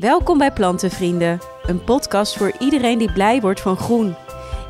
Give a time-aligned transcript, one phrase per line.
[0.00, 4.16] Welkom bij Plantenvrienden, een podcast voor iedereen die blij wordt van groen.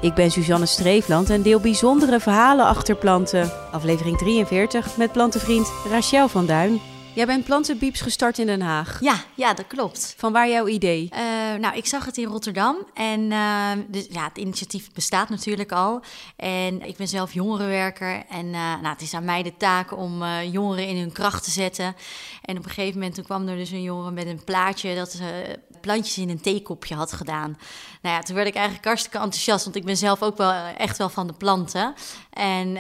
[0.01, 3.53] Ik ben Suzanne Streefland en deel bijzondere verhalen achter planten.
[3.73, 6.81] Aflevering 43 met plantenvriend Rachel van Duin.
[7.15, 9.01] Jij bent Plantenbieps gestart in Den Haag.
[9.01, 10.15] Ja, ja, dat klopt.
[10.17, 11.11] Van waar jouw idee?
[11.13, 11.19] Uh,
[11.61, 16.03] nou, ik zag het in Rotterdam en uh, dus, ja, het initiatief bestaat natuurlijk al.
[16.37, 20.25] En ik ben zelf jongerenwerker en uh, nou, het is aan mij de taak om
[20.51, 21.97] jongeren in hun kracht te zetten.
[22.43, 25.13] En op een gegeven moment toen kwam er dus een jongen met een plaatje dat
[25.13, 27.59] ze plantjes in een theekopje had gedaan.
[28.03, 30.99] Nou ja, toen werd ik eigenlijk hartstikke enthousiast, want ik ben zelf ook wel echt
[30.99, 31.95] wel van de planten.
[32.31, 32.73] En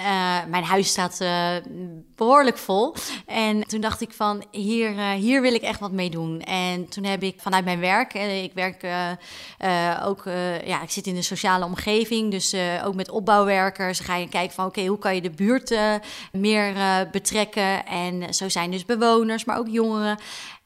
[0.48, 1.24] mijn huis staat
[2.16, 2.94] behoorlijk vol.
[3.26, 6.40] En toen dacht ik van, hier, hier wil ik echt wat mee doen.
[6.40, 8.84] En toen heb ik vanuit mijn werk, uh, ik werk
[10.04, 10.22] ook,
[10.64, 12.54] ja, ik zit in de sociale omgeving, dus
[12.84, 14.00] ook met opbouwwerkers.
[14.00, 15.74] ga je kijken van, oké, hoe kan je de buurt
[16.32, 16.74] meer
[17.10, 17.86] betrekken?
[17.86, 20.18] En zo zijn dus bewoners, maar ook jongeren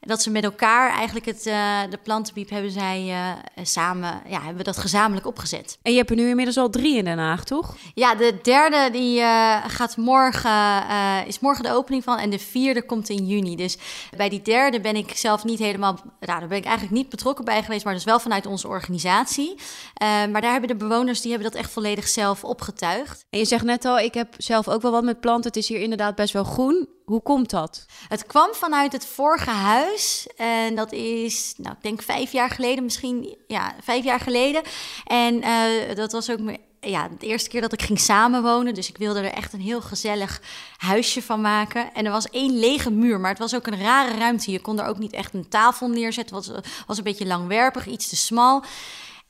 [0.05, 4.57] dat ze met elkaar eigenlijk het, uh, de plantenbiep hebben zij uh, samen, ja, hebben
[4.57, 5.77] we dat gezamenlijk opgezet.
[5.81, 7.75] En je hebt er nu inmiddels al drie in Den Haag, toch?
[7.93, 10.87] Ja, de derde die uh, gaat morgen,
[11.27, 13.55] is morgen de opening van en de vierde komt in juni.
[13.55, 13.77] Dus
[14.17, 17.45] bij die derde ben ik zelf niet helemaal, nou, daar ben ik eigenlijk niet betrokken
[17.45, 19.55] bij geweest, maar dus wel vanuit onze organisatie.
[19.99, 23.25] maar daar hebben de bewoners, die hebben dat echt volledig zelf opgetuigd.
[23.29, 25.47] En je zegt net al, ik heb zelf ook wel wat met planten.
[25.47, 26.94] Het is hier inderdaad best wel groen.
[27.05, 27.85] Hoe komt dat?
[28.07, 30.27] Het kwam vanuit het vorige huis.
[30.35, 34.61] En dat is, nou, ik denk vijf jaar geleden, misschien, ja, vijf jaar geleden.
[35.05, 36.39] En uh, dat was ook
[36.79, 38.73] ja, de eerste keer dat ik ging samenwonen.
[38.73, 40.41] Dus ik wilde er echt een heel gezellig
[40.77, 41.93] huisje van maken.
[41.93, 44.51] En er was één lege muur, maar het was ook een rare ruimte.
[44.51, 46.35] Je kon er ook niet echt een tafel neerzetten.
[46.35, 48.63] Het was, was een beetje langwerpig, iets te smal.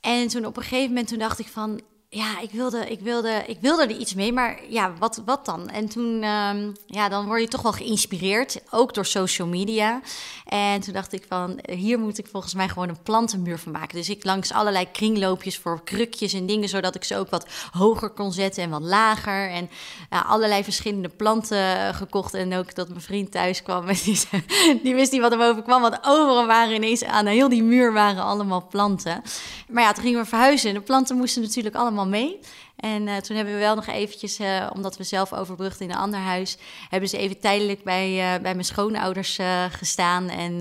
[0.01, 1.81] En toen op een gegeven moment toen dacht ik van
[2.15, 5.69] ja, ik wilde, ik, wilde, ik wilde er iets mee, maar ja, wat, wat dan?
[5.69, 10.01] En toen, um, ja, dan word je toch wel geïnspireerd, ook door social media.
[10.45, 13.97] En toen dacht ik van, hier moet ik volgens mij gewoon een plantenmuur van maken.
[13.97, 18.09] Dus ik langs allerlei kringloopjes voor krukjes en dingen, zodat ik ze ook wat hoger
[18.09, 19.49] kon zetten en wat lager.
[19.49, 19.69] En
[20.09, 22.33] allerlei verschillende planten gekocht.
[22.33, 24.19] En ook dat mijn vriend thuis kwam en die,
[24.83, 27.93] die wist niet wat er boven kwam, want overal waren ineens aan heel die muur
[27.93, 29.21] waren allemaal planten.
[29.69, 32.39] Maar ja, toen gingen we verhuizen en de planten moesten natuurlijk allemaal mee.
[32.75, 35.99] En uh, toen hebben we wel nog eventjes, uh, omdat we zelf overbrugden in een
[35.99, 36.57] ander huis,
[36.89, 39.39] hebben ze even tijdelijk bij, uh, bij mijn schoonouders
[39.71, 40.29] gestaan.
[40.29, 40.57] En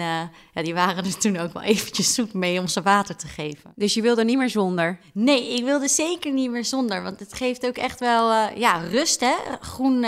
[0.54, 3.72] ja, die waren er toen ook wel eventjes zoet mee om ze water te geven.
[3.76, 4.98] Dus je wilde niet meer zonder?
[5.12, 7.02] Nee, ik wilde zeker niet meer zonder.
[7.02, 9.20] Want het geeft ook echt wel ja, rust.
[9.20, 9.34] Hè?
[9.60, 10.00] Groen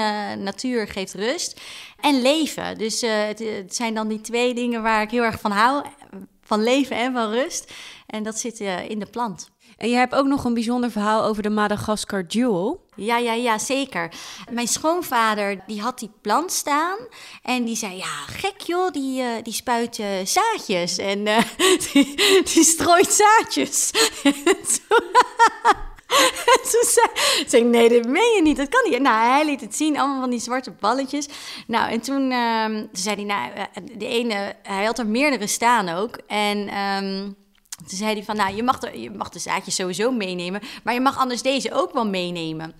[0.42, 1.60] natuur geeft rust.
[2.00, 2.78] En leven.
[2.78, 5.84] Dus het, het zijn dan die twee dingen waar ik heel erg van hou.
[6.46, 7.72] Van leven en van rust.
[8.06, 9.50] En dat zit in de plant.
[9.76, 12.84] En je hebt ook nog een bijzonder verhaal over de Madagaskar Jewel.
[12.94, 14.12] Ja, ja, ja, zeker.
[14.50, 16.96] Mijn schoonvader die had die plant staan
[17.42, 21.38] en die zei, ja, gek joh, die, uh, die spuit uh, zaadjes en uh,
[21.92, 23.90] die, die, strooit zaadjes.
[26.70, 26.84] toen
[27.46, 29.00] zei, ik, nee, dat meen je niet, dat kan niet.
[29.00, 31.28] Nou, hij liet het zien, allemaal van die zwarte balletjes.
[31.66, 33.50] Nou, en toen, um, zei hij, nou,
[33.98, 36.18] de ene, hij had er meerdere staan ook.
[36.26, 36.78] En...
[36.78, 37.36] Um,
[37.76, 40.94] toen zei hij van, nou, je mag, de, je mag de zaadjes sowieso meenemen, maar
[40.94, 42.74] je mag anders deze ook wel meenemen.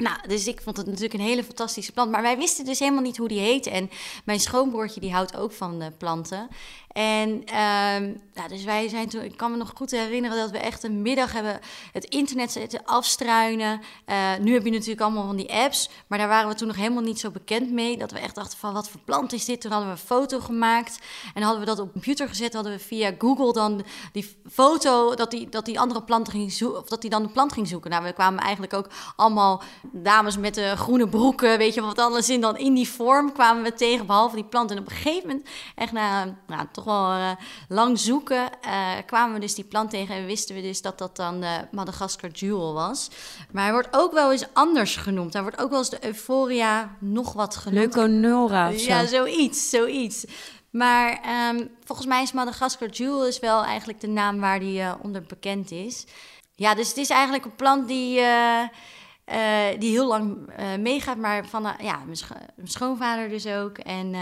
[0.00, 2.10] Nou, dus ik vond het natuurlijk een hele fantastische plant.
[2.10, 3.66] Maar wij wisten dus helemaal niet hoe die heet.
[3.66, 3.90] En
[4.24, 6.48] mijn schoonbroertje die houdt ook van de planten.
[6.92, 10.58] En um, nou, dus wij zijn toen, ik kan me nog goed herinneren dat we
[10.58, 11.60] echt een middag hebben
[11.92, 13.80] het internet zitten afstruinen.
[14.06, 16.76] Uh, nu heb je natuurlijk allemaal van die apps, maar daar waren we toen nog
[16.76, 17.98] helemaal niet zo bekend mee.
[17.98, 19.60] Dat we echt dachten van wat voor plant is dit?
[19.60, 20.98] Toen hadden we een foto gemaakt
[21.34, 22.54] en hadden we dat op de computer gezet.
[22.54, 26.80] Hadden we via Google dan die foto dat die, dat die andere plant ging zoeken,
[26.80, 27.90] of dat die dan de plant ging zoeken.
[27.90, 29.62] Nou, we kwamen eigenlijk ook allemaal
[29.92, 32.40] dames met de groene broeken, weet je wat alles in.
[32.40, 34.70] Dan in die vorm kwamen we tegen, behalve die plant.
[34.70, 37.30] En op een gegeven moment, echt na, nou, toch wel uh,
[37.68, 41.16] lang zoeken, uh, kwamen we dus die plant tegen en wisten we dus dat dat
[41.16, 43.10] dan de Madagascar Jewel was.
[43.50, 45.32] Maar hij wordt ook wel eens anders genoemd.
[45.32, 47.94] Hij wordt ook wel eens de Euphoria nog wat genoemd.
[47.94, 48.88] Leuconora of zo.
[48.88, 50.24] Ja, zoiets, zoiets.
[50.70, 51.20] Maar
[51.50, 55.22] um, volgens mij is Madagascar Jewel is wel eigenlijk de naam waar die uh, onder
[55.22, 56.06] bekend is.
[56.54, 58.20] Ja, dus het is eigenlijk een plant die...
[58.20, 63.46] Uh, die heel lang uh, meegaat, maar van uh, ja, mijn, scho mijn, schoonvader dus
[63.46, 63.78] ook.
[63.78, 64.14] En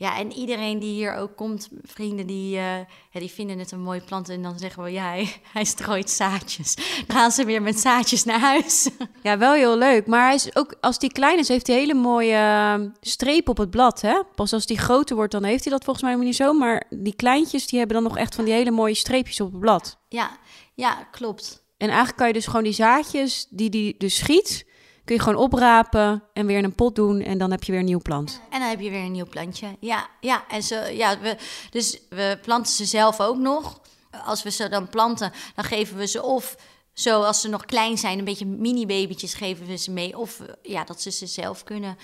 [0.00, 2.78] ja, en iedereen die hier ook komt, vrienden, die, uh,
[3.10, 4.28] ja, die vinden het een mooie plant.
[4.28, 6.74] En dan zeggen we, ja, hij, hij strooit zaadjes.
[7.06, 8.88] Dan gaan ze weer met zaadjes naar huis.
[9.22, 10.06] Ja, wel heel leuk.
[10.06, 13.56] Maar hij is ook, als die klein is, heeft hij hele mooie uh, streep op
[13.56, 14.00] het blad.
[14.00, 14.22] Hè?
[14.34, 16.52] Pas als die groter wordt, dan heeft hij dat volgens mij niet zo.
[16.52, 19.60] Maar die kleintjes, die hebben dan nog echt van die hele mooie streepjes op het
[19.60, 19.98] blad.
[20.08, 20.30] Ja,
[20.74, 21.64] ja klopt.
[21.76, 24.66] En eigenlijk kan je dus gewoon die zaadjes die die dus schiet
[25.10, 27.80] kun je gewoon oprapen en weer in een pot doen en dan heb je weer
[27.80, 28.40] een nieuw plant.
[28.50, 29.76] En dan heb je weer een nieuw plantje.
[29.80, 30.44] Ja, ja.
[30.48, 31.36] En zo, ja we,
[31.70, 33.80] dus we planten ze zelf ook nog.
[34.24, 36.56] Als we ze dan planten, dan geven we ze of
[36.92, 40.18] zo als ze nog klein zijn, een beetje mini-babytjes geven we ze mee.
[40.18, 41.96] Of ja, dat ze ze zelf kunnen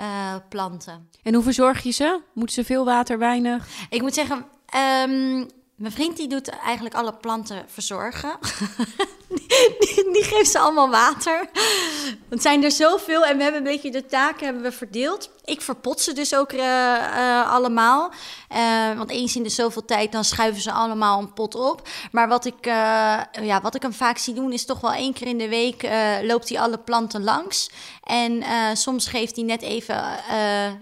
[0.00, 1.08] uh, planten.
[1.22, 2.20] En hoe verzorg je ze?
[2.34, 3.68] Moeten ze veel water, weinig?
[3.90, 4.46] Ik moet zeggen,
[5.08, 5.48] um,
[5.82, 8.38] mijn vriend die doet eigenlijk alle planten verzorgen.
[9.80, 11.48] die, die, geeft ze allemaal water.
[12.28, 15.30] Het zijn er zoveel en we hebben een beetje de taken hebben we verdeeld.
[15.44, 18.12] Ik verpot ze dus ook uh, uh, allemaal.
[18.52, 21.88] Uh, want eens in de zoveel tijd dan schuiven ze allemaal een pot op.
[22.12, 22.64] Maar wat ik,
[23.42, 25.88] ja, wat ik hem vaak zie doen is toch wel één keer in de week
[26.22, 27.70] loopt hij alle planten langs.
[28.02, 28.42] En
[28.76, 30.04] soms geeft hij net even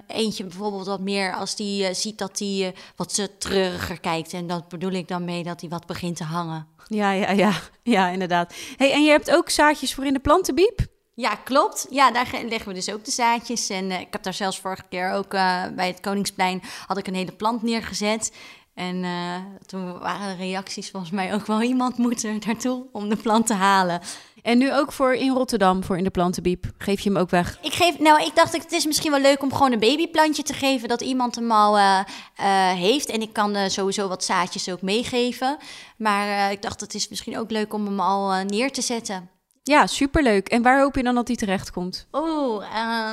[0.06, 4.32] eentje bijvoorbeeld wat meer als hij ziet dat hij wat treuriger kijkt.
[4.32, 6.67] En dat bedoel ik dan mee dat hij wat begint te hangen.
[6.87, 7.52] Ja, ja, ja,
[7.82, 8.55] ja, inderdaad.
[8.76, 10.88] Hey, en je hebt ook zaadjes voor in de plantenbiep?
[11.14, 11.87] Ja, klopt.
[11.90, 13.69] Ja, daar leggen we dus ook de zaadjes.
[13.69, 17.06] En uh, ik heb daar zelfs vorige keer ook uh, bij het Koningsplein had ik
[17.06, 18.32] een hele plant neergezet.
[18.80, 19.36] En uh,
[19.66, 23.46] toen waren de reacties volgens mij ook wel iemand moet er naartoe om de plant
[23.46, 24.00] te halen.
[24.42, 26.66] En nu ook voor in Rotterdam, voor in de plantenbiep.
[26.78, 27.58] Geef je hem ook weg?
[27.62, 30.52] Ik geef, nou, ik dacht, het is misschien wel leuk om gewoon een babyplantje te
[30.52, 30.88] geven.
[30.88, 32.00] Dat iemand hem al uh,
[32.40, 33.08] uh, heeft.
[33.08, 35.56] En ik kan uh, sowieso wat zaadjes ook meegeven.
[35.96, 39.30] Maar ik dacht, het is misschien ook leuk om hem al neer te zetten.
[39.62, 40.48] Ja, superleuk.
[40.48, 42.06] En waar hoop je dan dat hij terecht komt?
[42.10, 42.64] Oh,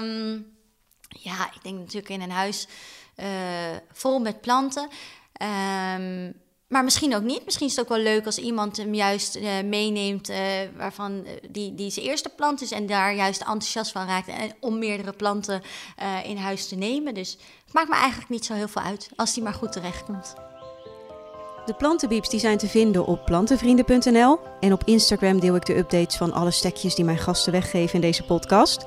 [0.01, 0.45] um,
[1.07, 2.67] ja, ik denk natuurlijk in een huis
[3.91, 4.87] vol met planten.
[5.42, 6.34] Um,
[6.68, 7.45] maar misschien ook niet.
[7.45, 10.38] Misschien is het ook wel leuk als iemand hem juist uh, meeneemt uh,
[10.78, 14.80] waarvan die, die zijn eerste plant is en daar juist enthousiast van raakt en om
[14.80, 15.62] meerdere planten
[16.24, 17.13] in huis te nemen.
[17.13, 20.36] Dus het maakt me eigenlijk niet zo heel veel uit als die maar goed terechtkomt.
[21.68, 26.16] De plantenbieps die zijn te vinden op plantenvrienden.nl en op Instagram deel ik de updates
[26.18, 28.86] van alle stekjes die mijn gasten weggeven in deze podcast.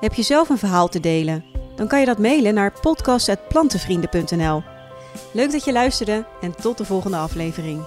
[0.00, 1.44] Heb je zelf een verhaal te delen?
[1.76, 4.77] Dan kan je dat mailen naar podcast.plantenvrienden.nl.
[5.32, 7.84] Leuk dat je luisterde en tot de volgende aflevering.